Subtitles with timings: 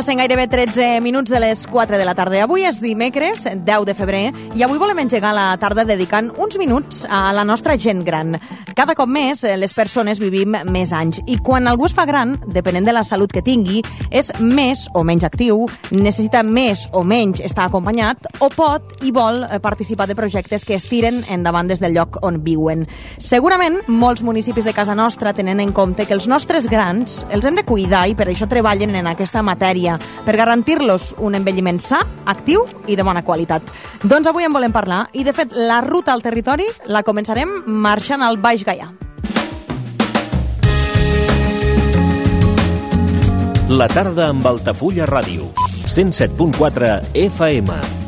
[0.00, 2.38] Passen gairebé 13 minuts de les 4 de la tarda.
[2.40, 4.22] Avui és dimecres, 10 de febrer,
[4.56, 8.38] i avui volem engegar la tarda dedicant uns minuts a la nostra gent gran.
[8.72, 12.38] Cada cop més eh, les persones vivim més anys i quan algú es fa gran,
[12.48, 17.44] depenent de la salut que tingui, és més o menys actiu, necessita més o menys
[17.44, 21.84] estar acompanyat o pot i vol eh, participar de projectes que es tiren endavant des
[21.84, 22.86] del lloc on viuen.
[23.20, 27.60] Segurament molts municipis de casa nostra tenen en compte que els nostres grans els hem
[27.60, 32.02] de cuidar i per això treballen en aquesta matèria diària per garantir-los un envelliment sa,
[32.26, 33.62] actiu i de bona qualitat.
[34.02, 38.22] Doncs avui en volem parlar i, de fet, la ruta al territori la començarem marxant
[38.22, 38.90] al Baix Gaià.
[43.70, 45.52] La tarda amb Altafulla Ràdio.
[45.86, 47.99] 107.4 FM.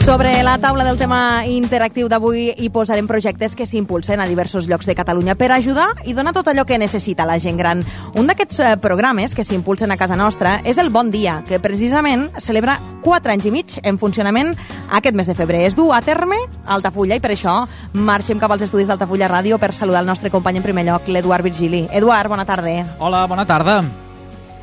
[0.00, 4.88] Sobre la taula del tema interactiu d'avui hi posarem projectes que s'impulsen a diversos llocs
[4.88, 7.84] de Catalunya per ajudar i donar tot allò que necessita la gent gran.
[8.16, 12.30] Un d'aquests eh, programes que s'impulsen a casa nostra és el Bon Dia, que precisament
[12.40, 14.56] celebra 4 anys i mig en funcionament
[14.88, 15.66] aquest mes de febrer.
[15.68, 17.60] Es du a terme a Altafulla i per això
[17.92, 21.44] marxem cap als estudis d'Altafulla Ràdio per saludar el nostre company en primer lloc, l'Eduard
[21.44, 21.86] Virgili.
[21.92, 22.96] Eduard, bona tarda.
[22.98, 23.82] Hola, bona tarda.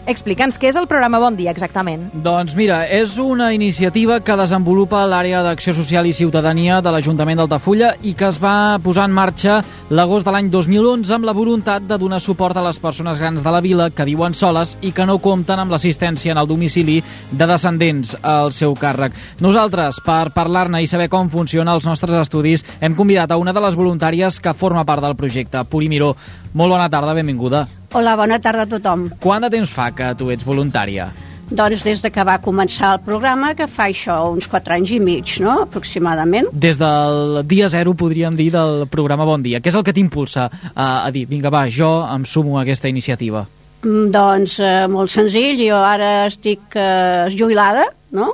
[0.07, 2.05] Explica'ns què és el programa Bon Dia, exactament.
[2.23, 7.89] Doncs mira, és una iniciativa que desenvolupa l'àrea d'Acció Social i Ciutadania de l'Ajuntament d'Altafulla
[8.07, 9.57] i que es va posar en marxa
[9.91, 13.51] l'agost de l'any 2011 amb la voluntat de donar suport a les persones grans de
[13.51, 17.47] la vila que viuen soles i que no compten amb l'assistència en el domicili de
[17.51, 19.11] descendents al seu càrrec.
[19.43, 23.65] Nosaltres, per parlar-ne i saber com funciona els nostres estudis, hem convidat a una de
[23.67, 26.13] les voluntàries que forma part del projecte, Puri Miró.
[26.55, 27.65] Molt bona tarda, benvinguda.
[27.93, 29.07] Hola, bona tarda a tothom.
[29.23, 31.07] Quant de temps fa que tu ets voluntària?
[31.47, 34.99] Doncs des de que va començar el programa, que fa això uns 4 anys i
[34.99, 36.49] mig, no?, aproximadament.
[36.51, 39.61] Des del dia zero, podríem dir, del programa Bon Dia.
[39.63, 42.91] Què és el que t'impulsa a, a dir, vinga, va, jo em sumo a aquesta
[42.91, 43.45] iniciativa?
[43.85, 48.33] Mm, doncs eh, molt senzill, jo ara estic eh, jubilada, no?,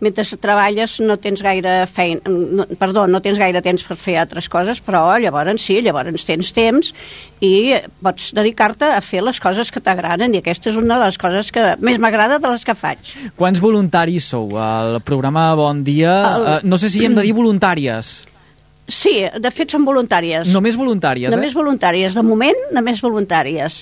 [0.00, 4.48] mentre treballes no tens gaire feina, no, perdó, no tens gaire temps per fer altres
[4.52, 6.92] coses, però llavors sí, llavors tens temps
[7.44, 11.20] i pots dedicar-te a fer les coses que t'agraden i aquesta és una de les
[11.20, 13.14] coses que més m'agrada de les que faig.
[13.36, 16.16] Quants voluntaris sou al programa Bon Dia?
[16.34, 16.48] El...
[16.50, 18.29] Uh, no sé si hem de dir voluntàries.
[18.90, 20.50] Sí, de fet són voluntàries.
[20.52, 21.40] Només voluntàries, només eh?
[21.40, 22.16] Només voluntàries.
[22.18, 23.80] De moment, només voluntàries.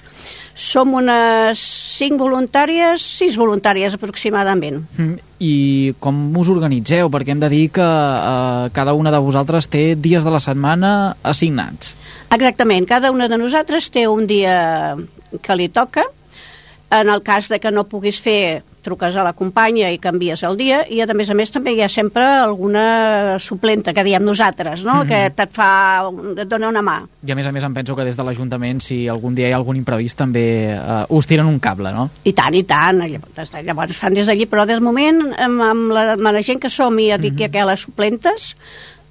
[0.59, 1.63] Som unes
[1.99, 4.83] 5 voluntàries, 6 voluntàries aproximadament.
[4.99, 5.55] Mm, I
[6.03, 7.11] com us organitzeu?
[7.15, 11.17] Perquè hem de dir que eh, cada una de vosaltres té dies de la setmana
[11.23, 11.97] assignats.
[12.35, 12.89] Exactament.
[12.91, 14.97] Cada una de nosaltres té un dia
[15.43, 16.05] que li toca.
[16.91, 20.57] En el cas de que no puguis fer truques a la companya i canvies el
[20.59, 24.85] dia i a més a més també hi ha sempre alguna suplenta que diem nosaltres,
[24.85, 25.05] no?
[25.05, 25.35] Mm -hmm.
[25.35, 26.99] que et fa, et dona una mà.
[27.27, 29.53] I a més a més em penso que des de l'Ajuntament si algun dia hi
[29.53, 32.11] ha algun imprevist també uh, us tiren un cable, no?
[32.25, 32.99] I tant, i tant.
[32.99, 36.71] Llavors, llavors fan des d'allí, però de moment amb, amb, la, amb la gent que
[36.71, 37.51] som i dic mm -hmm.
[37.51, 38.57] que les suplentes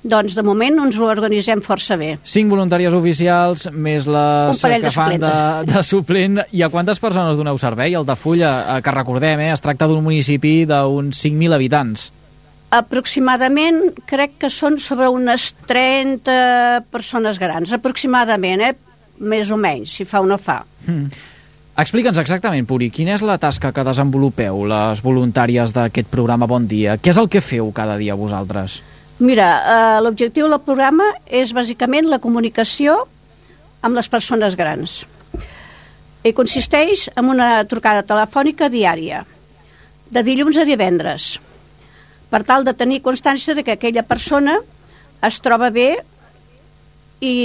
[0.10, 2.14] doncs de moment ens ho organitzem força bé.
[2.24, 5.34] Cinc voluntàries oficials, més les que fan de,
[5.70, 6.42] de suplent.
[6.52, 7.96] I a quantes persones doneu servei?
[7.98, 12.10] El de Fulla, eh, que recordem, eh, es tracta d'un municipi d'uns 5.000 habitants.
[12.78, 13.80] Aproximadament,
[14.10, 18.76] crec que són sobre unes 30 persones grans, aproximadament, eh?
[19.18, 20.60] més o menys, si fa o no fa.
[20.86, 21.08] Mm.
[21.78, 26.98] Explica'ns exactament, Puri, quina és la tasca que desenvolupeu, les voluntàries d'aquest programa Bon Dia?
[26.98, 28.80] Què és el que feu cada dia vosaltres?
[29.20, 33.00] Mira, eh, l'objectiu del programa és bàsicament la comunicació
[33.82, 35.00] amb les persones grans.
[36.24, 39.24] I consisteix en una trucada telefònica diària,
[40.12, 41.38] de dilluns a divendres,
[42.30, 44.60] per tal de tenir constància de que aquella persona
[45.26, 45.90] es troba bé
[47.24, 47.36] i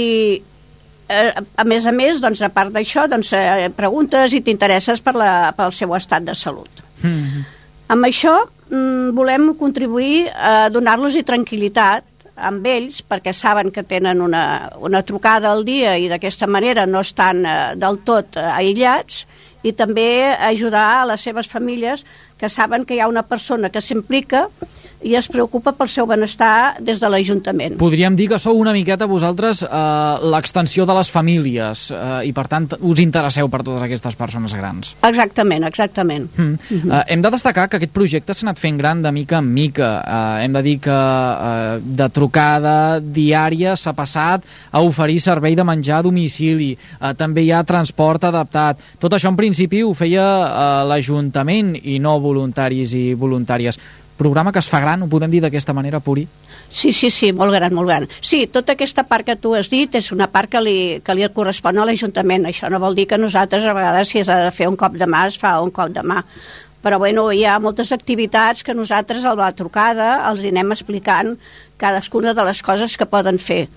[1.09, 5.15] eh, a més a més, doncs, a part d'això, doncs, eh, preguntes i t'interesses per
[5.17, 6.83] la, pel seu estat de salut.
[7.01, 7.43] Mm -hmm.
[7.87, 8.35] Amb això
[8.73, 14.43] mm, volem contribuir a donar-los tranquil·litat amb ells perquè saben que tenen una,
[14.81, 19.25] una trucada al dia i d'aquesta manera no estan eh, del tot eh, aïllats
[19.63, 22.03] i també ajudar a les seves famílies
[22.37, 24.47] que saben que hi ha una persona que s'implica
[25.03, 27.75] i es preocupa pel seu benestar des de l'Ajuntament.
[27.79, 29.69] Podríem dir que sou una miqueta vosaltres eh,
[30.33, 34.93] l'extensió de les famílies eh, i per tant us interesseu per totes aquestes persones grans.
[35.03, 36.29] Exactament, exactament.
[36.37, 36.43] Mm.
[36.43, 36.93] Mm -hmm.
[36.93, 40.03] eh, hem de destacar que aquest projecte s'ha anat fent gran de mica en mica.
[40.07, 45.63] Eh, hem de dir que eh, de trucada diària s'ha passat a oferir servei de
[45.63, 46.77] menjar a domicili.
[47.01, 48.77] Eh, també hi ha transport adaptat.
[48.99, 53.79] Tot això en principi ho feia eh, l'Ajuntament i no voluntaris i voluntàries
[54.17, 56.27] programa que es fa gran, ho podem dir d'aquesta manera, Puri?
[56.69, 58.07] Sí, sí, sí, molt gran, molt gran.
[58.21, 61.27] Sí, tota aquesta part que tu has dit és una part que li, que li
[61.35, 62.47] correspon a l'Ajuntament.
[62.49, 65.07] Això no vol dir que nosaltres, a vegades, si s'ha de fer un cop de
[65.09, 66.23] mà, es fa un cop de mà.
[66.83, 71.35] Però, bueno, hi ha moltes activitats que nosaltres, a la trucada, els anem explicant
[71.77, 73.67] cadascuna de les coses que poden fer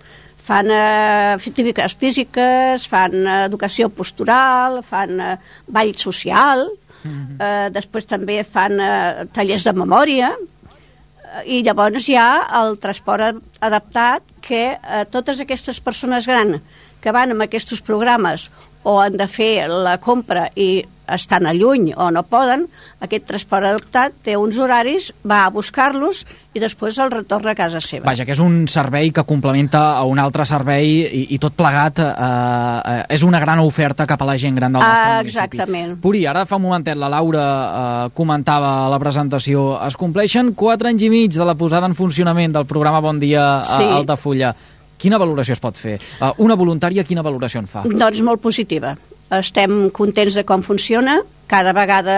[0.47, 5.37] fan eh, físiques, fan eh, educació postural, fan eh,
[5.67, 6.69] ball social,
[7.07, 7.47] -huh.
[7.47, 13.43] eh, després també fan eh, tallers de memòria, eh, i llavors hi ha el transport
[13.61, 16.61] adaptat que eh, totes aquestes persones grans
[17.01, 18.51] que van amb aquests programes
[18.87, 22.67] o han de fer la compra i estan a lluny o no poden,
[23.03, 26.25] aquest transport adoptat té uns horaris, va a buscar-los
[26.57, 28.07] i després el retorna a casa seva.
[28.09, 32.01] Vaja, que és un servei que complementa a un altre servei i, i tot plegat
[32.03, 35.37] eh, eh, és una gran oferta cap a la gent gran del nostre ah, municipi.
[35.37, 35.97] Exactament.
[36.03, 40.91] Puri, ara fa un momentet la Laura eh, comentava a la presentació, es compleixen 4
[40.91, 43.85] anys i mig de la posada en funcionament del programa Bon Dia a Sí.
[43.87, 44.55] Altafulla.
[45.01, 45.99] Quina valoració es pot fer?
[46.21, 47.85] Uh, una voluntària, quina valoració en fa?
[47.87, 48.95] Doncs molt positiva.
[49.37, 51.21] Estem contents de com funciona.
[51.51, 52.17] Cada vegada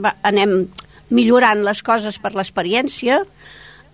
[0.00, 0.62] va, anem
[1.10, 3.20] millorant les coses per l'experiència.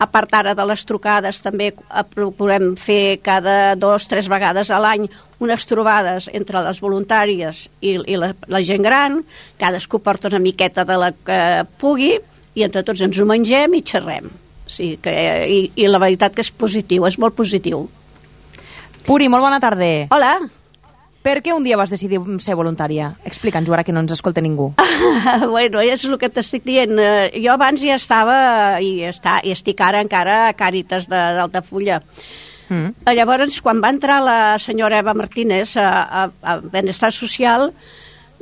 [0.03, 1.69] A part ara de les trucades, també
[2.15, 5.07] procurem fer cada dos, tres vegades a l'any
[5.43, 9.21] unes trobades entre les voluntàries i, i la, la gent gran.
[9.61, 11.41] Cadascú porta una miqueta de la que
[11.79, 12.17] pugui
[12.55, 14.29] i entre tots ens ho mengem i xerrem.
[14.67, 15.13] Sí, que,
[15.47, 17.87] i, I la veritat que és positiu, és molt positiu.
[19.07, 19.89] Puri, molt bona tarda.
[20.15, 20.35] Hola!
[21.23, 23.13] Per què un dia vas decidir ser voluntària?
[23.29, 24.73] Explica'ns-ho ara que no ens escolta ningú.
[25.55, 26.97] bueno, és el que t'estic dient.
[26.99, 32.01] Eh, Jo abans ja estava, i, està, i estic ara encara a Càritas de- d'Altafulla.
[32.73, 32.91] Mm.
[33.15, 37.71] Llavors, quan va entrar la senyora Eva Martínez a, a, a Benestar Social,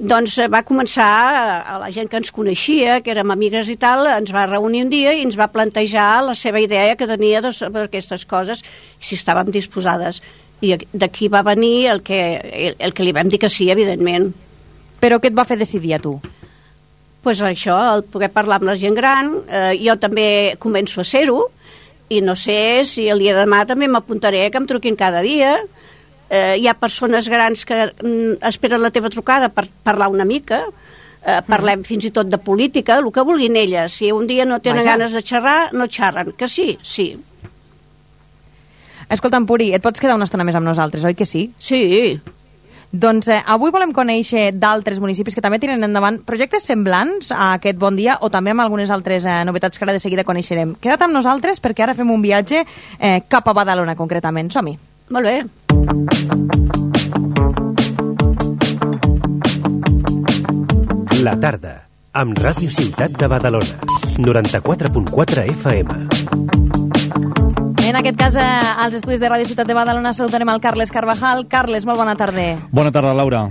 [0.01, 3.77] doncs eh, va començar, eh, a la gent que ens coneixia, que érem amigues i
[3.77, 7.43] tal, ens va reunir un dia i ens va plantejar la seva idea que tenia
[7.45, 8.65] de, sobre aquestes coses,
[9.01, 10.23] si estàvem disposades.
[10.61, 14.29] I d'aquí va venir el que, el, el que li vam dir que sí, evidentment.
[15.01, 16.19] Però què et va fer decidir a tu?
[17.23, 21.43] pues això, el poder parlar amb la gent gran, eh, jo també començo a ser-ho,
[22.11, 25.59] i no sé si el dia de demà també m'apuntaré que em truquin cada dia.
[26.31, 30.65] Eh, hi ha persones grans que mm, esperen la teva trucada per parlar una mica,
[31.23, 33.93] eh, parlem fins i tot de política, el que vulguin elles.
[33.93, 34.97] Si un dia no tenen Vaja.
[34.97, 36.33] ganes de xerrar, no xerren.
[36.33, 36.79] Que sí?
[36.83, 37.13] Sí.
[39.11, 41.49] Escolta'm, Puri, et pots quedar una estona més amb nosaltres, oi que sí?
[41.59, 42.21] Sí.
[42.91, 47.79] Doncs eh, avui volem conèixer d'altres municipis que també tiren endavant projectes semblants a aquest
[47.79, 50.75] Bon Dia o també amb algunes altres eh, novetats que ara de seguida coneixerem.
[50.83, 54.51] Queda't amb nosaltres perquè ara fem un viatge eh, cap a Badalona, concretament.
[54.51, 54.79] Som-hi.
[55.11, 55.43] Molt bé.
[61.21, 61.75] La tarda,
[62.15, 63.77] amb Ràdio Ciutat de Badalona.
[64.21, 66.60] 94.4 FM.
[67.91, 68.43] En aquest cas, eh,
[68.79, 71.49] als estudis de Ràdio Ciutat de Badalona saludarem el Carles Carvajal.
[71.51, 72.45] Carles, molt bona tarda.
[72.71, 73.49] Bona tarda, Laura.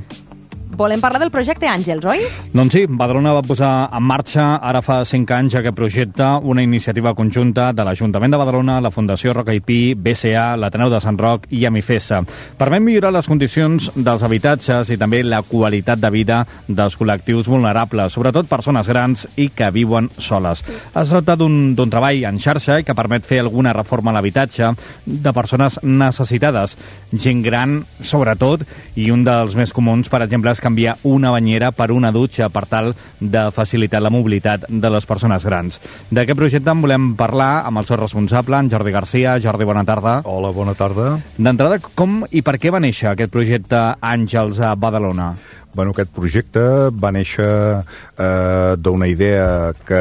[0.80, 2.22] Volem parlar del projecte Àngels, oi?
[2.56, 7.12] Doncs sí, Badalona va posar en marxa ara fa 5 anys aquest projecte, una iniciativa
[7.18, 11.50] conjunta de l'Ajuntament de Badalona, la Fundació Roca i Pi, BCA, l'Ateneu de Sant Roc
[11.52, 12.22] i Amifesa.
[12.56, 16.38] Permet millorar les condicions dels habitatges i també la qualitat de vida
[16.70, 20.64] dels col·lectius vulnerables, sobretot persones grans i que viuen soles.
[20.96, 24.72] Es tracta d'un treball en xarxa que permet fer alguna reforma a l'habitatge
[25.04, 26.80] de persones necessitades,
[27.12, 28.64] gent gran sobretot,
[28.96, 32.66] i un dels més comuns, per exemple, és canviar una banyera per una dutxa per
[32.70, 35.82] tal de facilitar la mobilitat de les persones grans.
[36.14, 39.40] D'aquest projecte en volem parlar amb el seu responsable, en Jordi Garcia.
[39.42, 40.20] Jordi, bona tarda.
[40.30, 41.16] Hola, bona tarda.
[41.38, 45.34] D'entrada, com i per què va néixer aquest projecte Àngels a Badalona?
[45.76, 46.62] Bueno, aquest projecte
[46.92, 47.46] va néixer
[47.78, 50.00] eh, d'una idea que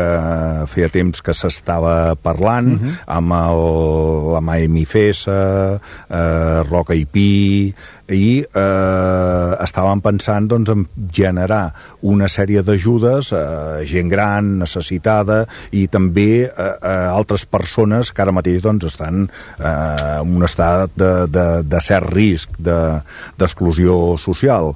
[0.73, 2.95] feia temps que s'estava parlant uh -huh.
[3.19, 7.75] amb el, la Maemi Fesa, eh, Roca i Pi,
[8.09, 11.73] i eh, estàvem pensant doncs, en generar
[12.03, 18.33] una sèrie d'ajudes a gent gran, necessitada, i també a, a altres persones que ara
[18.33, 23.01] mateix doncs, estan eh, en un estat de, de, de cert risc de-
[23.37, 24.75] d'exclusió social.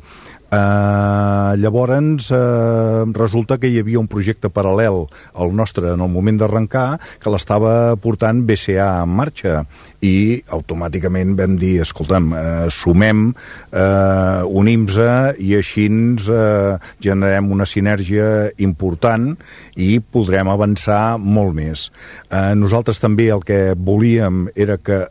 [0.52, 4.98] Uh, llavors uh, resulta que hi havia un projecte paral·lel
[5.32, 9.62] al nostre en el moment d'arrencar que l'estava portant BCA en marxa
[10.04, 15.08] i automàticament vam dir escolta'm, uh, sumem uh, unim-se
[15.40, 19.32] i així uh, generem una sinergia important
[19.80, 21.88] i podrem avançar molt més.
[22.28, 25.06] Uh, nosaltres també el que volíem era que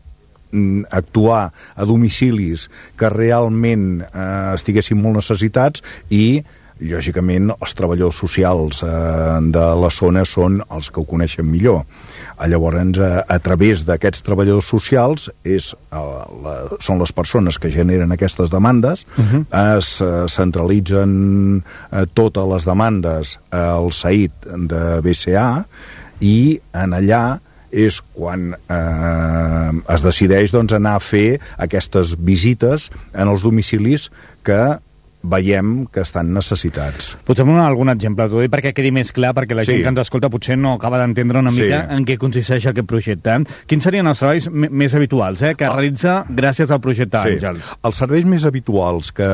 [0.89, 2.67] actuar a domicilis
[2.98, 6.41] que realment eh, estiguessin molt necessitats i
[6.81, 8.89] lògicament, els treballadors socials eh,
[9.53, 11.84] de la zona són els que ho coneixen millor.
[11.84, 16.01] Eh, Llavors, a, a través d'aquests treballadors socials és, eh,
[16.46, 19.43] la, són les persones que generen aquestes demandes, uh -huh.
[19.77, 25.65] es eh, centralitzen eh, totes les demandes al SAIT de BCA
[26.20, 27.39] i en allà
[27.72, 34.10] és quan eh, es decideix doncs, anar a fer aquestes visites en els domicilis
[34.44, 34.62] que
[35.22, 37.12] veiem que estan necessitats.
[37.28, 39.75] Potser un, algun exemple, t'ho dic perquè quedi més clar, perquè la Sí.
[39.75, 41.62] gent que ens escolta potser no acaba d'entendre una Sí.
[41.62, 43.36] mica en què consisteix aquest projecte.
[43.68, 47.70] Quins serien els serveis més habituals eh, que realitza gràcies al projecte Àngels?
[47.84, 49.30] Els serveis més habituals que,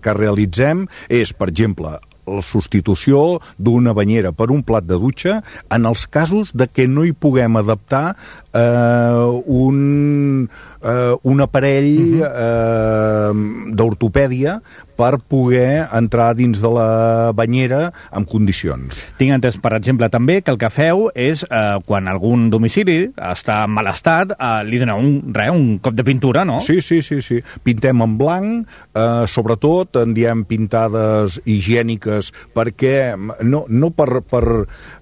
[0.00, 5.40] que realitzem és, per exemple, la substitució d'una banyera per un plat de dutxa
[5.74, 8.16] en els casos de que no hi puguem adaptar
[8.54, 10.48] eh, un,
[10.80, 13.30] eh, un aparell eh,
[13.74, 14.60] d'ortopèdia
[14.94, 18.94] per poder entrar dins de la banyera en condicions.
[19.18, 23.64] Tinc entès, per exemple, també que el que feu és, eh, quan algun domicili està
[23.64, 26.60] en mal estat, eh, li doneu un, res, un cop de pintura, no?
[26.60, 27.40] Sí, sí, sí, sí.
[27.64, 34.44] Pintem en blanc, eh, sobretot en diem pintades higièniques perquè no, no per, per,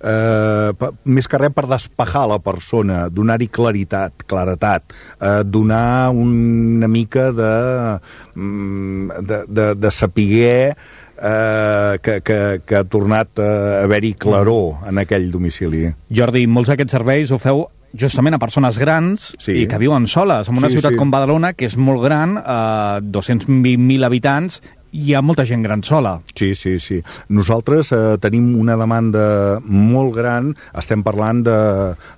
[0.01, 3.09] eh, per més que res per despejar la persona,
[3.43, 7.99] donar-hi claritat, claretat, eh, donar una mica de,
[8.35, 10.77] mm, de, de, de sapiguer
[11.23, 15.89] eh, que, que, que ha tornat a haver-hi claror en aquell domicili.
[16.11, 19.53] Jordi, molts d'aquests serveis ho feu justament a persones grans Sí.
[19.63, 20.49] i que viuen soles.
[20.49, 20.99] En una Sí, ciutat sí.
[20.99, 26.19] com Badalona, que és molt gran, eh, 220.000 habitants, hi ha molta gent gran sola.
[26.37, 27.01] Sí, sí, sí.
[27.33, 29.25] Nosaltres eh, tenim una demanda
[29.65, 31.59] molt gran, estem parlant de,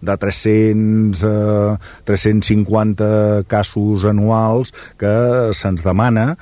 [0.02, 3.08] de 300, eh, 350
[3.50, 5.14] casos anuals que
[5.54, 6.32] se'ns demana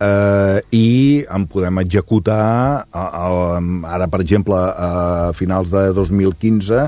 [0.00, 0.88] eh, i
[1.28, 3.26] en podem executar a, a,
[3.96, 6.86] ara, per exemple, a finals de 2015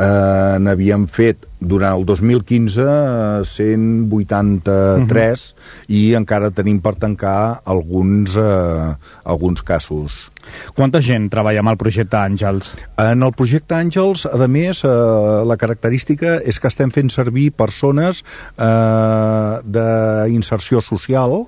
[0.00, 5.44] eh, n'havíem fet durant el 2015 eh, 183
[5.92, 10.30] i encara tenim per tancar alguns, eh, alguns casos.
[10.74, 12.72] Quanta gent treballa amb el projecte Àngels?
[13.00, 14.88] En el projecte Àngels, a més, eh,
[15.46, 18.24] la característica és que estem fent servir persones
[18.56, 21.46] eh, d'inserció social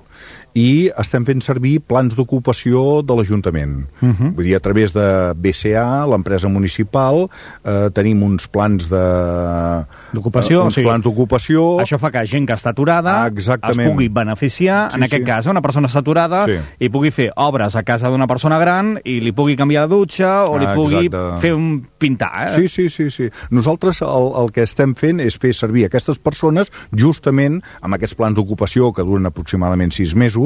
[0.53, 3.87] i estem fent servir plans d'ocupació de l'Ajuntament.
[4.01, 4.33] Uh -huh.
[4.35, 7.29] Vull dir, a través de BCA, l'empresa municipal,
[7.65, 9.83] eh, tenim uns plans de...
[10.13, 11.79] D'ocupació, eh, o uns sigui, plans d'ocupació...
[11.81, 13.79] Això fa que gent que està aturada Ah, exactament.
[13.87, 15.31] es pugui beneficiar, Sí, en aquest sí.
[15.31, 16.57] cas, una persona està aturada Sí.
[16.79, 20.45] i pugui fer obres a casa d'una persona gran i li pugui canviar la dutxa
[20.45, 21.41] o li Ah, pugui exacte.
[21.41, 22.31] fer un pintar.
[22.47, 22.49] Eh?
[22.49, 23.29] Sí, sí, sí, sí.
[23.49, 28.35] Nosaltres el, el que estem fent és fer servir aquestes persones justament amb aquests plans
[28.35, 30.42] d'ocupació que duren aproximadament sis mesos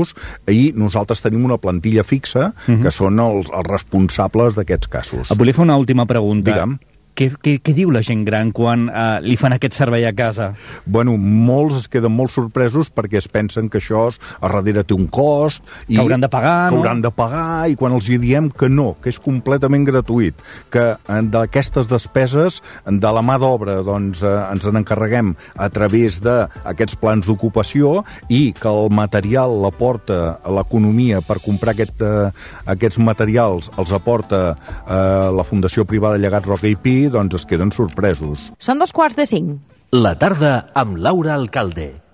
[0.51, 2.51] i nosaltres tenim una plantilla fixa
[2.83, 5.31] que són els, els responsables d'aquests casos.
[5.31, 6.51] Et volia fer una última pregunta.
[6.51, 6.77] Digue'm.
[7.17, 10.51] Què, què, què diu la gent gran quan eh, li fan aquest servei a casa?
[10.85, 14.93] Bueno, molts es queden molt sorpresos perquè es pensen que això es- a darrere té
[14.93, 15.63] un cost...
[15.87, 16.81] I Que hauran de pagar, que no?
[16.83, 20.37] hauran de pagar, i quan els hi diem que no, que és completament gratuït,
[20.69, 26.19] que eh, d'aquestes despeses, de la mà d'obra, doncs, eh, ens en encarreguem a través
[26.21, 32.29] d'aquests plans d'ocupació i que el material l'aporta l'economia per comprar aquest, eh,
[32.69, 37.71] aquests materials els aporta eh, la Fundació Privada Llegat Roca i Pi, doncs es queden
[37.75, 38.49] sorpresos.
[38.59, 39.57] Són dos quarts de cinc.
[39.95, 42.06] La tarda amb Laura Alcalde.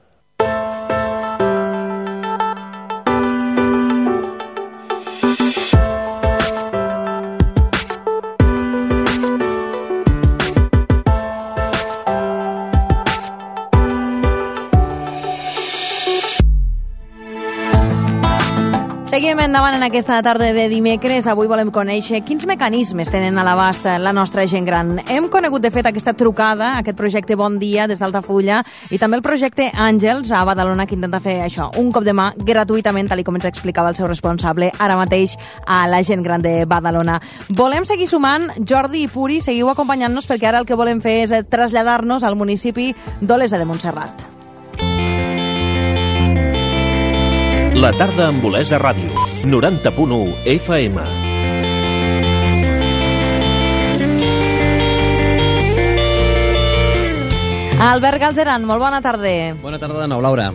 [19.13, 21.27] Seguim endavant en aquesta tarda de dimecres.
[21.29, 24.95] Avui volem conèixer quins mecanismes tenen a l'abast la nostra gent gran.
[25.05, 29.21] Hem conegut, de fet, aquesta trucada, aquest projecte Bon Dia des d'Altafulla i també el
[29.21, 33.37] projecte Àngels a Badalona que intenta fer això, un cop de mà gratuïtament, tal com
[33.37, 37.21] ens explicava el seu responsable ara mateix a la gent gran de Badalona.
[37.53, 38.49] Volem seguir sumant.
[38.65, 42.95] Jordi i Puri, seguiu acompanyant-nos perquè ara el que volem fer és traslladar-nos al municipi
[43.21, 44.32] d'Olesa de Montserrat.
[47.73, 49.09] La tarda amb Olesa Ràdio.
[49.49, 51.01] 90.1 FM.
[57.83, 59.55] Albert Galzeran, molt bona tarda.
[59.63, 60.51] Bona tarda de nou, Laura.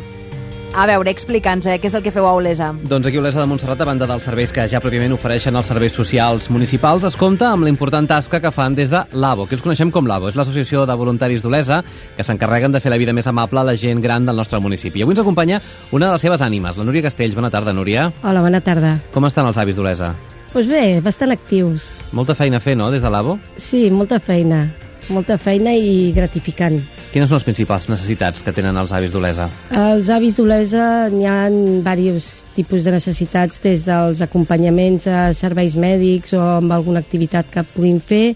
[0.76, 2.68] A veure, explica'ns, eh, què és el que feu a Olesa.
[2.86, 5.66] Doncs aquí a Olesa de Montserrat, a banda dels serveis que ja pròpiament ofereixen els
[5.66, 9.56] serveis socials municipals, es compta amb la important tasca que fan des de l'AVO, que
[9.56, 10.28] els coneixem com l'AVO.
[10.28, 11.82] És l'Associació de Voluntaris d'Olesa,
[12.16, 15.00] que s'encarreguen de fer la vida més amable a la gent gran del nostre municipi.
[15.00, 15.60] I avui ens acompanya
[15.90, 17.34] una de les seves ànimes, la Núria Castells.
[17.34, 18.12] Bona tarda, Núria.
[18.22, 18.98] Hola, bona tarda.
[19.12, 20.12] Com estan els avis d'Olesa?
[20.48, 21.90] Doncs pues bé, bastant actius.
[22.12, 23.38] Molta feina a fer, no?, des de l'AVO?
[23.56, 24.68] Sí, molta feina.
[25.08, 26.80] Molta feina i gratificant.
[27.08, 29.46] Quines són les principals necessitats que tenen els avis d'Olesa?
[29.72, 36.36] Els avis d'Olesa n'hi ha diversos tipus de necessitats, des dels acompanyaments a serveis mèdics
[36.36, 38.34] o amb alguna activitat que puguin fer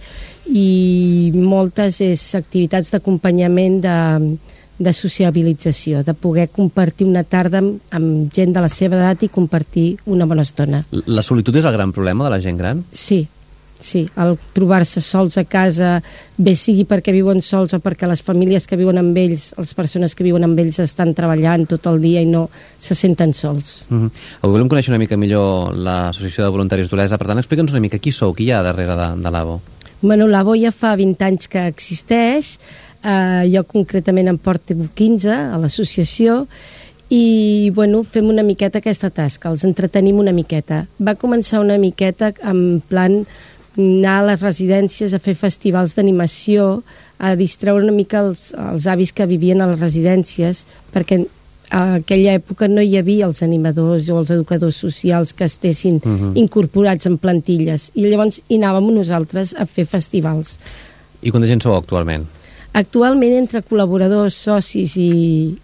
[0.49, 3.99] i moltes és activitats d'acompanyament de,
[4.81, 9.31] de sociabilització, de poder compartir una tarda amb, amb gent de la seva edat i
[9.33, 10.87] compartir una bona estona.
[11.07, 12.83] La solitud és el gran problema de la gent gran?
[12.91, 13.27] Sí,
[13.85, 15.97] sí, el trobar-se sols a casa,
[16.37, 20.17] bé sigui perquè viuen sols o perquè les famílies que viuen amb ells, les persones
[20.17, 22.47] que viuen amb ells estan treballant tot el dia i no
[22.79, 23.87] se senten sols.
[23.91, 24.11] Uh -huh.
[24.41, 27.99] Avui volem conèixer una mica millor l'Associació de Voluntaris d'Olesa, per tant, explica'ns una mica
[27.99, 29.61] qui sou, qui hi ha darrere de, de l'AVO.
[30.01, 32.59] Bueno, l'AVO ja fa 20 anys que existeix,
[33.05, 36.47] eh, jo concretament em porto 15 a l'associació,
[37.13, 40.87] i bueno, fem una miqueta aquesta tasca, els entretenim una miqueta.
[40.97, 43.19] Va començar una miqueta en plan
[43.77, 46.83] anar a les residències a fer festivals d'animació,
[47.19, 51.23] a distreure una mica els, els avis que vivien a les residències, perquè
[51.73, 56.09] a aquella època no hi havia els animadors o els educadors socials que estessin uh
[56.09, 56.33] -huh.
[56.37, 57.91] incorporats en plantilles.
[57.95, 60.59] I llavors hi anàvem nosaltres a fer festivals.
[61.23, 62.27] I quanta gent sou actualment?
[62.73, 65.57] Actualment, entre col·laboradors, socis i,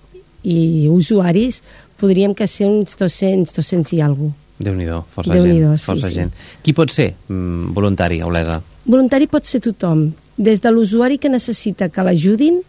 [0.42, 1.62] i usuaris,
[1.98, 5.78] podríem que ser uns 200, 200 i alguna cosa déu nhi força Déu gent.
[5.84, 6.14] Força sí.
[6.20, 6.34] gent.
[6.62, 8.60] Qui pot ser mm, voluntari a Olesa?
[8.88, 12.60] Voluntari pot ser tothom, des de l'usuari que necessita que l'ajudin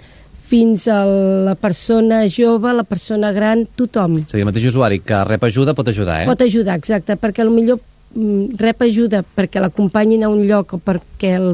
[0.50, 4.24] fins a la persona jove, la persona gran, tothom.
[4.24, 6.30] És a dir, el mateix usuari que rep ajuda pot ajudar, eh?
[6.30, 7.78] Pot ajudar, exacte, perquè millor
[8.16, 11.54] mm, rep ajuda perquè l'acompanyin a un lloc o perquè el,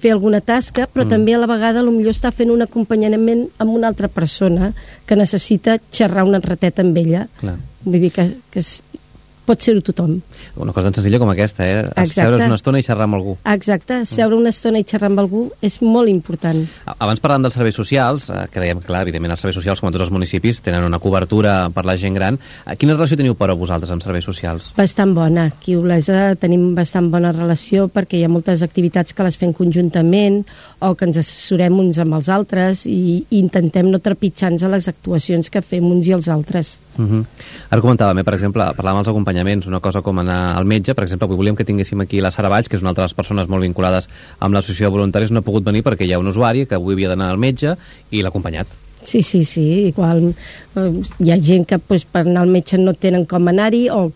[0.00, 1.12] fer alguna tasca, però mm.
[1.12, 4.72] també a la vegada millor està fent un acompanyament amb una altra persona
[5.06, 7.26] que necessita xerrar una rateta amb ella.
[7.40, 7.58] Clar.
[7.84, 8.64] Vull dir que, que
[9.46, 10.18] pot ser-ho tothom.
[10.56, 11.80] Una cosa tan senzilla com aquesta, eh?
[11.84, 12.14] Exacte.
[12.14, 13.36] Seure's una estona i xerrar amb algú.
[13.52, 16.62] Exacte, seure una estona i xerrar amb algú és molt important.
[16.96, 19.92] Abans parlant dels serveis socials, eh, que dèiem clar, evidentment els serveis socials, com a
[19.92, 22.38] tots els municipis, tenen una cobertura per la gent gran.
[22.66, 24.72] Eh, Quina relació teniu, però, vosaltres amb serveis socials?
[24.76, 25.48] Bastant bona.
[25.50, 29.52] Aquí a Olesa tenim bastant bona relació perquè hi ha moltes activitats que les fem
[29.56, 30.44] conjuntament
[30.80, 34.88] o que ens assessorem uns amb els altres i, i intentem no trepitjar-nos a les
[34.88, 36.78] actuacions que fem uns i els altres.
[36.98, 37.24] Uh -huh.
[37.70, 41.04] Ara comentàvem, eh, per exemple, parlàvem dels acompanyaments, una cosa com anar al metge, per
[41.04, 43.14] exemple, avui volíem que tinguéssim aquí la Sara Valls, que és una altra de les
[43.14, 44.08] persones molt vinculades
[44.40, 46.94] amb l'associació de voluntaris, no ha pogut venir perquè hi ha un usuari que avui
[46.94, 47.76] havia d'anar al metge
[48.10, 48.66] i l'ha acompanyat.
[49.04, 50.34] Sí, sí, sí, igual
[50.76, 54.10] eh, hi ha gent que pues, per anar al metge no tenen com anar-hi o,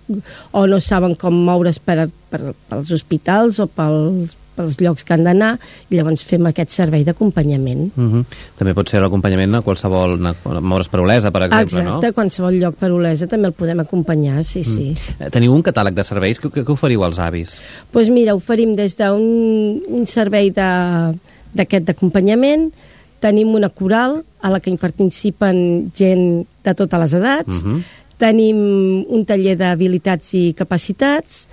[0.53, 5.25] o no saben com moure's per, per, pels hospitals o pels, pels llocs que han
[5.25, 5.59] d'anar
[5.91, 7.91] i llavors fem aquest servei d'acompanyament.
[7.97, 8.25] Uh -huh.
[8.59, 10.19] També pot ser l'acompanyament a qualsevol
[10.63, 14.65] moure's per Olesa, per exemple, Exacte, qualsevol lloc per Olesa també el podem acompanyar, sí,
[14.65, 14.95] sí.
[15.19, 15.27] no?
[15.27, 17.51] Eh, Teniu un catàleg de serveis que, que, que oferiu als avis?
[17.59, 21.15] Doncs pues mira, oferim des d'un un servei de-
[21.55, 22.73] d'aquest d'acompanyament,
[23.21, 27.83] tenim una coral a la que hi participen gent de totes les edats, Mhm.
[28.19, 31.49] tenim un taller d'habilitats i capacitats,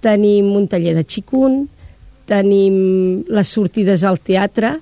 [0.00, 1.68] tenim un taller de xicun,
[2.26, 4.76] tenim les sortides al teatre,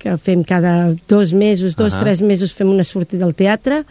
[0.00, 2.04] que fem cada dos mesos, dos, Ahà.
[2.06, 3.82] tres mesos fem una sortida al teatre,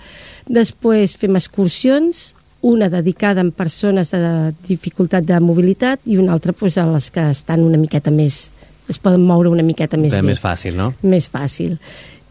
[0.50, 6.78] després fem excursions, una dedicada a persones de dificultat de mobilitat i una altra pues,
[6.78, 8.50] a les que estan una miqueta més
[8.90, 10.22] es poden moure una miqueta més bé.
[10.26, 10.94] més fàcil, no?
[11.06, 11.78] Més fàcil.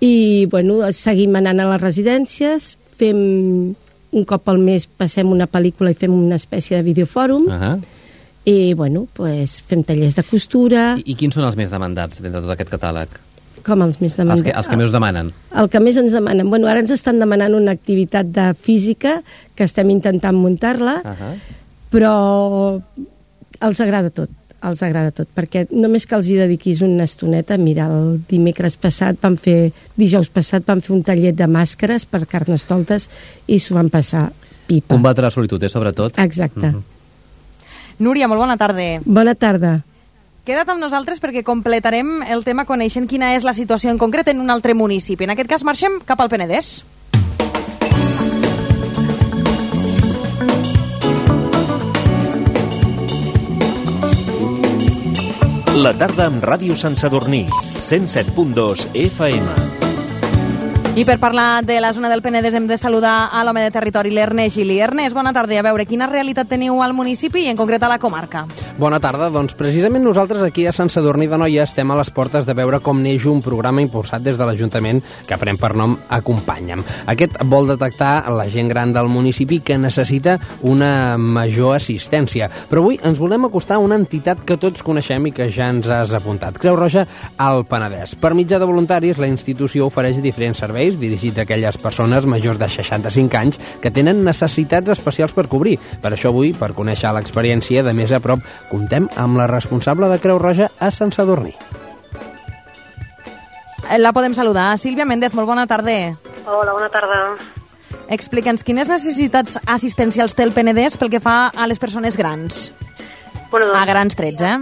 [0.03, 3.21] I, bueno, seguim anant a les residències, fem
[4.11, 7.79] un cop al mes passem una pel·lícula i fem una espècie de videofòrum Uh -huh.
[8.49, 12.41] I, bueno, pues, fem tallers de costura, I, I quins són els més demandats dintre
[12.41, 13.09] de tot aquest catàleg?
[13.69, 14.45] com els més Els demandats.
[14.47, 15.33] que, els que més us demanen.
[15.61, 16.49] El que més ens demanen.
[16.49, 19.19] Bueno, ara ens estan demanant una activitat de física
[19.59, 21.35] que estem intentant muntar-la, Uh -huh.
[21.93, 22.81] però
[23.61, 24.31] els agrada tot
[24.61, 29.17] els agrada tot, perquè només que els hi dediquis una estoneta, mira, el dimecres passat
[29.23, 33.09] van fer, dijous passat van fer un taller de màscares per carnestoltes
[33.47, 34.33] i s'ho van passar
[34.67, 34.95] pipa.
[34.97, 36.19] Combatre la solitud, eh, sobretot.
[36.19, 36.67] Exacte.
[36.73, 36.83] Mhm.
[37.99, 39.01] Núria, molt bona tarda.
[39.05, 39.81] Bona tarda.
[40.49, 44.41] Queda't amb nosaltres perquè completarem el tema coneixent quina és la situació en concret en
[44.41, 45.27] un altre municipi.
[45.27, 46.79] En aquest cas marxem cap al Penedès.
[55.79, 57.45] La tarda amb Ràdio Sant Sadurní,
[57.85, 59.88] 107.2 FM.
[60.99, 64.11] I per parlar de la zona del Penedès hem de saludar a l'home de territori,
[64.11, 64.81] l'Ernest Gili.
[64.83, 65.55] Ernest, bona tarda.
[65.61, 68.41] A veure, quina realitat teniu al municipi i en concret a la comarca?
[68.83, 69.29] Bona tarda.
[69.31, 72.81] Doncs precisament nosaltres aquí a Sant Sadurní de Noia estem a les portes de veure
[72.83, 76.83] com neix un programa impulsat des de l'Ajuntament que pren per nom Acompanya'm.
[77.15, 80.35] Aquest vol detectar la gent gran del municipi que necessita
[80.67, 82.51] una major assistència.
[82.67, 85.87] Però avui ens volem acostar a una entitat que tots coneixem i que ja ens
[85.87, 86.59] has apuntat.
[86.59, 87.07] Creu Roja
[87.39, 88.19] al Penedès.
[88.19, 92.69] Per mitjà de voluntaris, la institució ofereix diferents serveis dirigits a aquelles persones majors de
[92.73, 95.77] 65 anys que tenen necessitats especials per cobrir.
[96.01, 100.19] Per això avui, per conèixer l'experiència de més a prop, comptem amb la responsable de
[100.25, 101.53] Creu Roja a Sant Sadurní.
[103.99, 104.73] La podem saludar.
[104.79, 106.17] Sílvia Méndez, molt bona tarda.
[106.47, 107.23] Hola, bona tarda.
[108.13, 112.71] Explica'ns quines necessitats assistencials té el Penedès pel que fa a les persones grans.
[113.51, 114.59] Bueno, doncs, A grans trets, eh?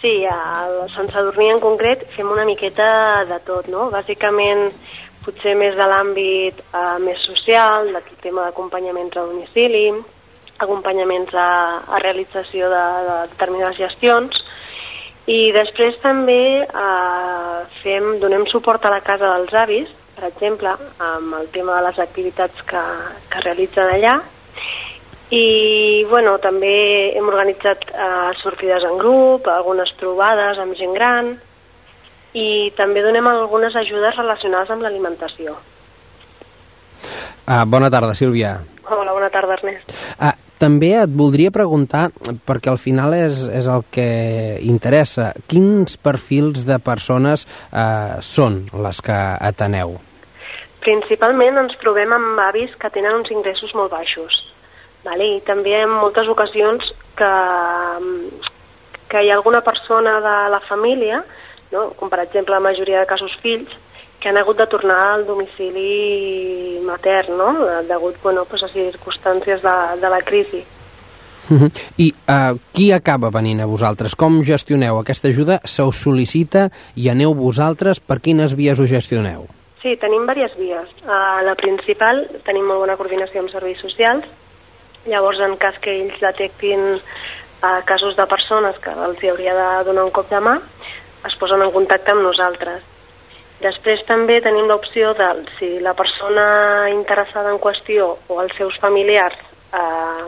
[0.00, 3.88] Sí, a Sant Sadurní en concret fem una miqueta de tot, no?
[3.90, 4.68] Bàsicament,
[5.26, 9.88] potser més de l'àmbit eh, més social, del tema d'acompanyaments a domicili,
[10.62, 11.48] acompanyaments a,
[11.90, 14.38] a realització de, de determinades gestions,
[15.26, 21.34] i després també eh, fem, donem suport a la casa dels avis, per exemple, amb
[21.42, 22.84] el tema de les activitats que,
[23.32, 24.14] que realitzen allà,
[25.34, 26.76] i bueno, també
[27.18, 31.34] hem organitzat eh, sortides en grup, algunes trobades amb gent gran
[32.36, 35.56] i també donem algunes ajudes relacionades amb l'alimentació.
[37.46, 38.58] Uh, bona tarda, Sílvia.
[38.90, 39.94] Hola, bona tarda, Ernest.
[40.18, 42.08] Uh, també et voldria preguntar,
[42.48, 44.08] perquè al final és, és el que
[44.64, 49.16] interessa, quins perfils de persones uh, són les que
[49.50, 49.96] ateneu?
[50.84, 54.42] Principalment ens trobem amb avis que tenen uns ingressos molt baixos.
[55.06, 55.36] Vale?
[55.36, 57.32] I també en moltes ocasions que,
[59.12, 61.22] que hi ha alguna persona de la família,
[61.76, 61.90] no?
[62.00, 63.72] com per exemple la majoria de casos fills,
[64.20, 67.52] que han hagut de tornar al domicili matern, no?
[67.86, 70.64] degut bueno, pues, a circumstàncies de, de la crisi.
[71.96, 74.16] I uh, qui acaba venint a vosaltres?
[74.18, 75.60] Com gestioneu aquesta ajuda?
[75.62, 76.66] Se us sol·licita
[76.98, 78.00] i aneu vosaltres?
[78.00, 79.46] Per quines vies ho gestioneu?
[79.82, 80.90] Sí, tenim diverses vies.
[81.04, 84.26] Uh, la principal, tenim molt bona coordinació amb serveis socials,
[85.06, 89.68] llavors en cas que ells detectin uh, casos de persones que els hi hauria de
[89.86, 90.58] donar un cop de mà,
[91.26, 92.82] es posen en contacte amb nosaltres.
[93.62, 96.46] Després també tenim l'opció de, si la persona
[96.92, 99.38] interessada en qüestió o els seus familiars
[99.72, 100.26] eh,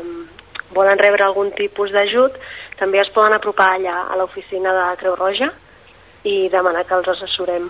[0.76, 2.38] volen rebre algun tipus d'ajut,
[2.80, 5.52] també es poden apropar allà a l'oficina de Creu Roja
[6.24, 7.68] i demanar que els assessorem.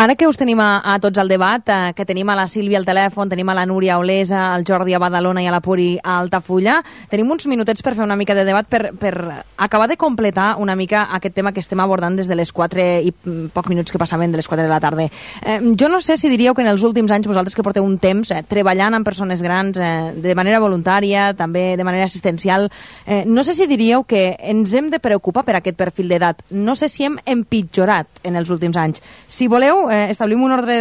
[0.00, 2.78] Ara que us tenim a, a tots al debat, eh, que tenim a la Sílvia
[2.80, 5.90] al telèfon, tenim a la Núria Olesa, al Jordi a Badalona i a la Puri
[6.00, 6.78] a Altafulla,
[7.12, 9.12] tenim uns minutets per fer una mica de debat, per, per
[9.60, 13.12] acabar de completar una mica aquest tema que estem abordant des de les 4 i
[13.12, 15.04] mm, pocs minuts que passaven de les 4 de la tarda.
[15.04, 17.98] Eh, jo no sé si diríeu que en els últims anys vosaltres que porteu un
[18.00, 22.70] temps eh, treballant amb persones grans eh, de manera voluntària, també de manera assistencial,
[23.04, 26.40] eh, no sé si diríeu que ens hem de preocupar per aquest perfil d'edat.
[26.48, 29.04] No sé si hem empitjorat en els últims anys.
[29.28, 30.78] Si voleu, eh, establim un ordre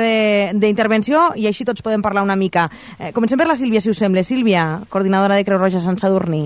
[0.53, 2.69] d'intervenció i així tots podem parlar una mica.
[2.99, 4.23] Eh, comencem per la Sílvia, si us sembla.
[4.23, 6.45] Sílvia, coordinadora de Creu Roja Sant Sadurní.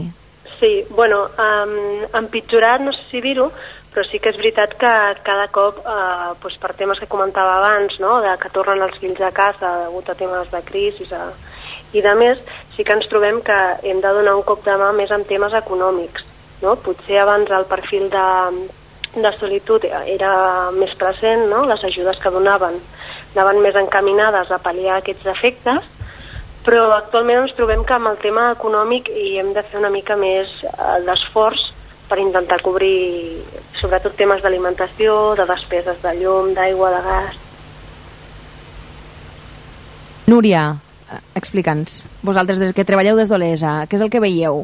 [0.59, 3.49] Sí, bueno, um, empitjorat no sé si dir-ho,
[3.93, 4.91] però sí que és veritat que
[5.25, 8.19] cada cop, eh, doncs per temes que comentava abans, no?
[8.23, 11.27] de que tornen els fills a casa degut a temes de crisi a,
[11.93, 12.39] i de més,
[12.75, 15.53] sí que ens trobem que hem de donar un cop de mà més en temes
[15.53, 16.25] econòmics.
[16.63, 16.77] No?
[16.79, 18.25] Potser abans el perfil de,
[19.15, 20.33] de solitud era
[20.73, 21.63] més present, no?
[21.69, 22.79] les ajudes que donaven
[23.33, 25.85] anaven més encaminades a pal·liar aquests efectes,
[26.63, 30.15] però actualment ens trobem que amb el tema econòmic hi hem de fer una mica
[30.19, 31.71] més eh, d'esforç
[32.09, 33.41] per intentar cobrir
[33.79, 37.41] sobretot temes d'alimentació, de despeses de llum, d'aigua, de gas.
[40.29, 40.63] Núria,
[41.09, 44.63] eh, explica'ns, vosaltres des que treballeu des d'Olesa, què és el que veieu?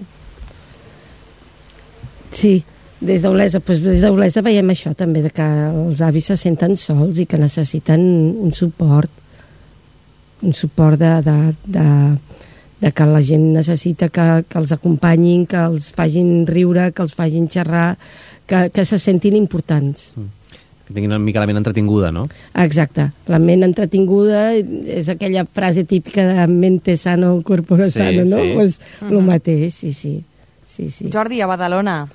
[2.32, 2.62] Sí,
[3.02, 7.20] des d'Olesa, doncs des d'Olesa veiem això també, de que els avis se senten sols
[7.20, 8.02] i que necessiten
[8.44, 9.10] un suport,
[10.42, 11.86] un suport de, de, de,
[12.82, 17.16] de que la gent necessita que, que els acompanyin, que els facin riure, que els
[17.16, 17.94] facin xerrar,
[18.48, 20.12] que, que se sentin importants.
[20.18, 20.36] Mm
[20.90, 22.24] que tinguin una mica la ment entretinguda, no?
[22.58, 23.04] Exacte.
[23.30, 28.40] La ment entretinguda és aquella frase típica de mente sano, corpore Sí, sano, no?
[28.42, 28.54] sí.
[28.56, 29.12] Pues, Mhm.
[29.14, 30.24] el mateix, sí, sí.
[30.66, 31.12] sí, sí.
[31.14, 32.08] Jordi, a Badalona.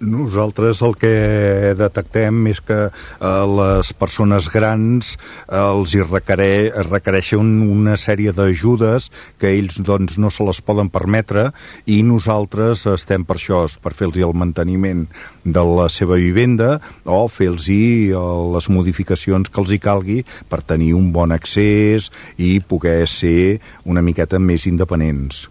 [0.00, 6.48] Nosaltres el que detectem és que eh, les persones grans eh, els hi requere,
[6.90, 9.08] requereixen una sèrie d'ajudes
[9.40, 11.48] que ells doncs, no se les poden permetre
[11.86, 15.06] i nosaltres estem per això, per fer-los el manteniment
[15.44, 21.12] de la seva vivenda o fer-los les modificacions que els hi calgui per tenir un
[21.12, 25.46] bon accés i poder ser una miqueta més independents.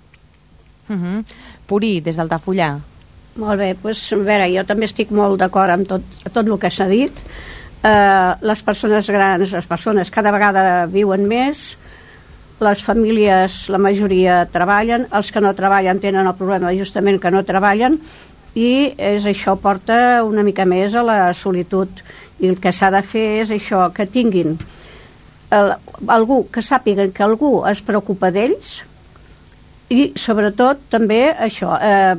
[0.89, 1.23] Uh -huh.
[1.65, 2.94] Puri, des d'Altafulla.
[3.35, 6.69] Molt bé, doncs, a veure, jo també estic molt d'acord amb tot, tot el que
[6.71, 7.17] s'ha dit.
[7.83, 11.65] Eh, les persones grans, les persones cada vegada viuen més,
[12.63, 17.43] les famílies, la majoria treballen, els que no treballen tenen el problema justament que no
[17.43, 17.97] treballen
[18.55, 21.99] i és això porta una mica més a la solitud
[22.39, 24.55] i el que s'ha de fer és això, que tinguin
[25.51, 25.73] el,
[26.07, 28.77] algú, que sàpiguen que algú es preocupa d'ells
[29.91, 32.15] i sobretot també això, eh,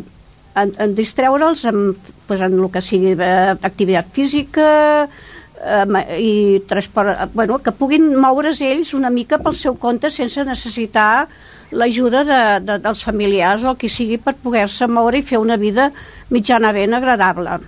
[0.56, 1.94] en, en distreure'ls en,
[2.26, 4.70] pues, en el que sigui eh, activitat física
[5.04, 6.32] eh, i
[6.68, 11.28] transport, eh, bueno, que puguin moure's ells una mica pel seu compte sense necessitar
[11.76, 15.90] l'ajuda de, de, dels familiars o qui sigui per poder-se moure i fer una vida
[16.30, 17.58] mitjanament agradable.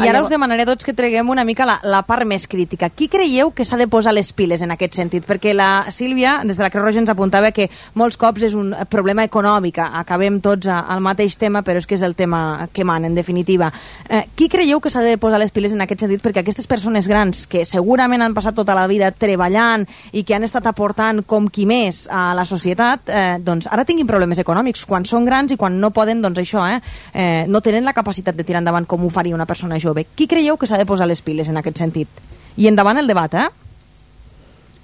[0.00, 2.88] I ara us demanaré tots que treguem una mica la, la part més crítica.
[2.88, 5.26] Qui creieu que s'ha de posar les piles en aquest sentit?
[5.28, 7.68] Perquè la Sílvia, des de la Creu Roja, ens apuntava que
[8.00, 9.82] molts cops és un problema econòmic.
[9.84, 13.68] Acabem tots al mateix tema, però és que és el tema que mana, en definitiva.
[14.08, 16.24] Eh, qui creieu que s'ha de posar les piles en aquest sentit?
[16.24, 19.84] Perquè aquestes persones grans, que segurament han passat tota la vida treballant
[20.16, 24.08] i que han estat aportant com qui més a la societat, eh, doncs ara tinguin
[24.08, 26.80] problemes econòmics quan són grans i quan no poden, doncs això, eh,
[27.12, 30.06] eh, no tenen la capacitat de tirar endavant com ho faria una persona jove jove.
[30.14, 32.22] Qui creieu que s'ha de posar les piles en aquest sentit?
[32.56, 33.48] I endavant el debat, eh?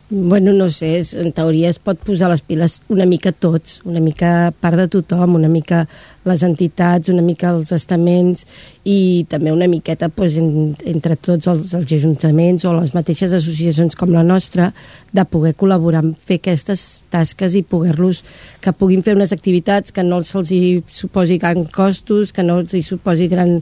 [0.09, 4.53] Bueno, no sé, en teoria es pot posar les piles una mica tots, una mica
[4.62, 5.81] part de tothom, una mica
[6.23, 8.45] les entitats, una mica els estaments
[8.87, 13.99] i també una miqueta pues, en, entre tots els, els ajuntaments o les mateixes associacions
[13.99, 14.69] com la nostra
[15.11, 18.23] de poder col·laborar en fer aquestes tasques i poder-los
[18.62, 22.79] que puguin fer unes activitats que no se'ls hi suposi gran costos, que no els
[22.79, 23.59] hi suposi gran,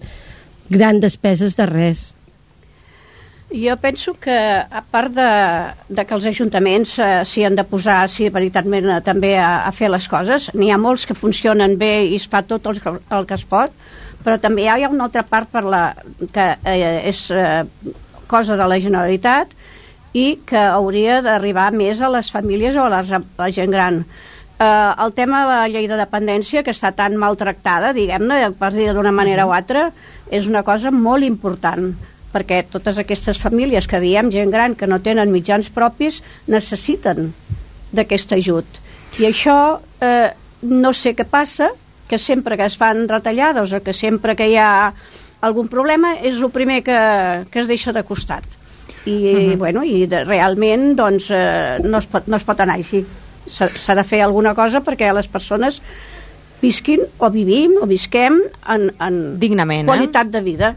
[0.70, 2.12] gran despeses de res.
[3.54, 5.30] Jo penso que, a part de,
[5.88, 9.92] de que els ajuntaments eh, s'hi han de posar, sí, veritablement, també a, a fer
[9.92, 13.38] les coses, n'hi ha molts que funcionen bé i es fa tot el el que
[13.38, 13.70] es pot,
[14.24, 15.84] però també hi ha una altra part per la,
[16.34, 17.62] que eh, és eh,
[18.26, 19.54] cosa de la Generalitat
[20.14, 24.04] i que hauria d'arribar més a les famílies o a, les, a la gent gran.
[24.58, 28.92] Eh, el tema de la llei de dependència, que està tan maltractada, diguem-ne, per dir
[28.94, 29.88] d'una manera o altra,
[30.30, 31.92] és una cosa molt important
[32.34, 37.30] perquè totes aquestes famílies que diem gent gran que no tenen mitjans propis necessiten
[37.94, 38.80] d'aquest ajut.
[39.22, 39.58] I això
[40.02, 40.30] eh,
[40.66, 41.70] no sé què passa
[42.10, 44.92] que sempre que es fan retallades o que sempre que hi ha
[45.46, 46.98] algun problema és el primer que,
[47.50, 48.42] que es deixa de costat.
[49.04, 49.56] I, uh -huh.
[49.58, 53.04] bueno, i de, realment doncs, eh, no, es pot, no es pot anar així
[53.46, 55.80] s'ha de fer alguna cosa perquè les persones
[56.62, 58.40] visquin o vivim o visquem
[58.72, 60.34] en, en dignament qualitat eh?
[60.38, 60.74] de vida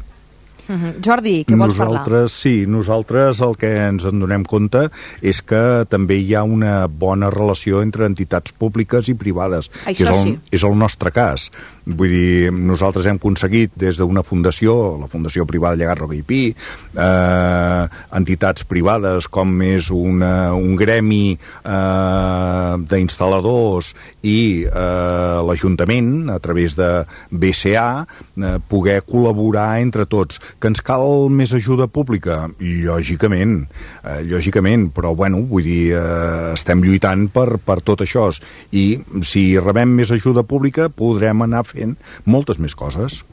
[0.68, 0.94] Uh -huh.
[1.00, 2.30] Jordi, què vols nosaltres, parlar?
[2.30, 4.90] Sí, nosaltres el que ens en donem compte
[5.22, 10.04] és que també hi ha una bona relació entre entitats públiques i privades, Això que
[10.04, 10.40] és el, sí.
[10.52, 11.52] és el nostre cas.
[11.88, 16.42] Vull dir, nosaltres hem aconseguit des d'una fundació, la Fundació Privada Llegat Roca i Pi,
[16.52, 17.84] eh,
[18.20, 23.94] entitats privades com és una, un gremi eh, d'instal·ladors
[24.28, 26.90] i eh, l'Ajuntament, a través de
[27.32, 30.42] BCA, eh, poder col·laborar entre tots.
[30.60, 32.42] Que ens cal més ajuda pública?
[32.60, 33.62] Lògicament,
[34.04, 38.28] eh, lògicament, però bueno, vull dir, eh, estem lluitant per, per tot això.
[38.76, 41.77] I si rebem més ajuda pública podrem anar fent
[42.26, 43.24] moltes més coses.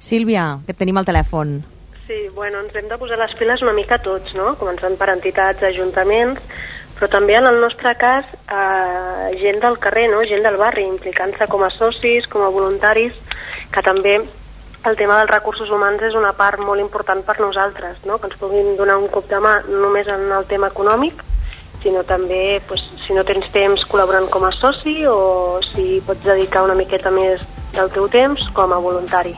[0.00, 1.60] Sílvia, que et tenim al telèfon.
[2.06, 4.54] Sí, bueno, ens hem de posar les piles una mica tots, no?
[4.60, 6.42] Començant per entitats, ajuntaments,
[6.96, 10.22] però també en el nostre cas eh, gent del carrer, no?
[10.28, 13.16] gent del barri, implicant-se com a socis, com a voluntaris,
[13.74, 14.16] que també
[14.86, 18.16] el tema dels recursos humans és una part molt important per nosaltres, no?
[18.18, 21.24] que ens puguin donar un cop de mà no només en el tema econòmic,
[21.86, 26.66] sinó també, pues, si no tens temps, col·laborant com a soci o si pots dedicar
[26.66, 27.44] una miqueta més
[27.76, 29.36] del teu temps com a voluntari.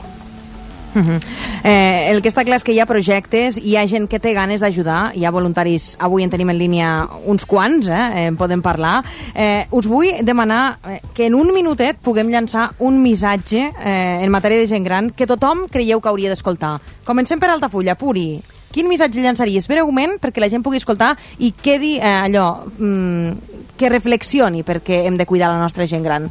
[0.95, 1.19] Uh -huh.
[1.63, 4.33] eh, el que està clar és que hi ha projectes, hi ha gent que té
[4.33, 8.61] ganes d'ajudar, hi ha voluntaris, avui en tenim en línia uns quants, eh, en podem
[8.61, 9.03] parlar.
[9.35, 14.31] Eh, us vull demanar eh, que en un minutet puguem llançar un missatge eh, en
[14.31, 16.81] matèria de gent gran que tothom creieu que hauria d'escoltar.
[17.03, 18.41] Comencem per Altafulla, Puri.
[18.73, 23.89] Quin missatge llançaries breument perquè la gent pugui escoltar i quedi eh, allò, mm, que
[23.89, 26.29] reflexioni perquè hem de cuidar la nostra gent gran?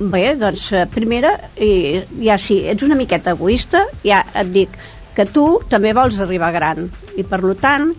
[0.00, 4.78] Bé, doncs, eh, primera, i, ja sí, ets una miqueta egoista, ja et dic
[5.14, 6.88] que tu també vols arribar gran,
[7.20, 7.90] i per tant,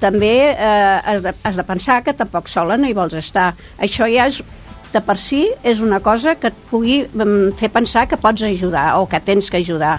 [0.00, 0.56] també eh,
[1.04, 3.52] has, de, has de pensar que tampoc sola no hi vols estar.
[3.78, 4.40] Això ja és,
[4.90, 8.96] de per si és una cosa que et pugui mm, fer pensar que pots ajudar
[8.98, 9.98] o que tens que ajudar.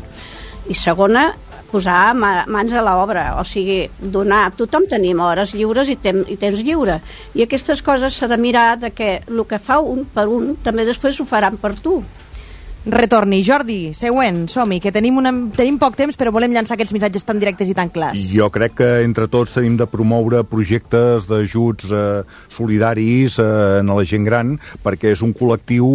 [0.67, 1.29] I segona,
[1.71, 4.49] posar mans a l'obra, o sigui, donar.
[4.59, 6.99] Tothom tenim hores lliures i, tem i temps lliure.
[7.35, 10.85] I aquestes coses s'ha de mirar de que el que fa un per un també
[10.87, 12.01] després ho faran per tu
[12.85, 13.41] retorni.
[13.45, 17.41] Jordi, següent, som-hi, que tenim, una, tenim poc temps però volem llançar aquests missatges tan
[17.41, 18.23] directes i tan clars.
[18.33, 24.05] Jo crec que entre tots tenim de promoure projectes d'ajuts eh, solidaris eh, a la
[24.07, 25.85] gent gran perquè és un col·lectiu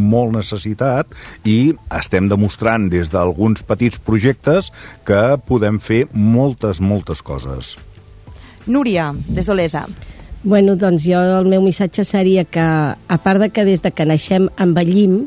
[0.00, 1.12] molt necessitat
[1.44, 4.70] i estem demostrant des d'alguns petits projectes
[5.04, 7.76] que podem fer moltes, moltes coses.
[8.70, 9.86] Núria, des d'Olesa.
[10.42, 14.06] Bueno, doncs jo el meu missatge seria que, a part de que des de que
[14.08, 15.26] naixem envellim,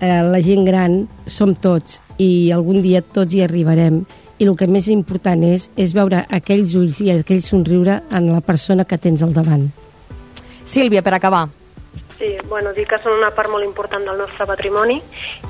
[0.00, 4.04] eh, la gent gran som tots i algun dia tots hi arribarem
[4.38, 8.42] i el que més important és és veure aquells ulls i aquell somriure en la
[8.44, 9.70] persona que tens al davant.
[10.66, 11.46] Sílvia, per acabar.
[12.18, 14.96] Sí, bueno, dir que són una part molt important del nostre patrimoni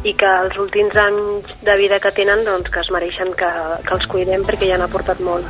[0.03, 3.51] i que els últims anys de vida que tenen doncs, que es mereixen que,
[3.87, 5.47] que els cuidem perquè ja han aportat molt.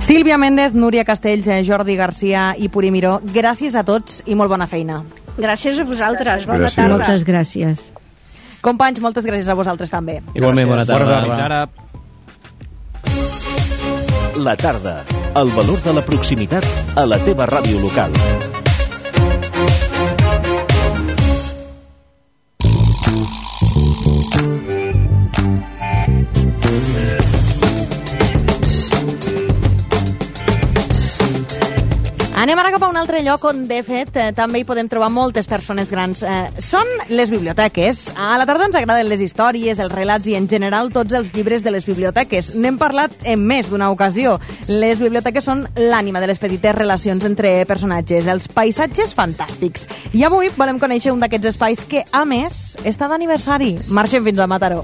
[0.00, 4.48] Sílvia Méndez, Núria Castells, eh, Jordi Garcia i Puri Miró, gràcies a tots i molt
[4.48, 5.02] bona feina.
[5.40, 6.46] Gràcies a vosaltres.
[6.46, 6.76] Bona gràcies.
[6.76, 6.96] tarda.
[6.96, 7.86] Moltes gràcies.
[8.60, 10.20] Companys, moltes gràcies a vosaltres també.
[10.34, 11.22] Igualment, bona tarda.
[11.24, 11.68] Bona tarda.
[14.36, 15.04] La tarda.
[15.40, 16.64] El valor de la proximitat
[16.96, 18.12] a la teva ràdio local.
[32.50, 35.06] Anem ara cap a un altre lloc on, de fet, eh, també hi podem trobar
[35.14, 36.24] moltes persones grans.
[36.26, 38.00] Eh, són les biblioteques.
[38.18, 41.62] A la tarda ens agraden les històries, els relats i, en general, tots els llibres
[41.62, 42.50] de les biblioteques.
[42.58, 44.40] N'hem parlat en més d'una ocasió.
[44.66, 49.86] Les biblioteques són l'ànima de les petites relacions entre personatges, els paisatges fantàstics.
[50.10, 53.76] I avui volem conèixer un d'aquests espais que, a més, està d'aniversari.
[53.94, 54.82] Marxem fins a Mataró.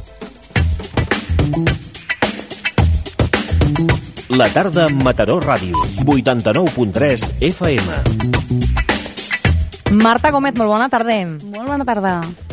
[4.28, 8.00] La tarda amb Mataró Ràdio, 89.3 FM.
[10.02, 11.20] Marta Gómez, molt bona tarda.
[11.46, 12.45] Molt bona tarda.